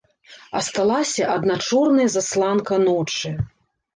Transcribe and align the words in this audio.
Асталася 0.59 1.27
адна 1.33 1.57
чорная 1.67 2.07
засланка 2.15 2.79
ночы. 2.87 3.31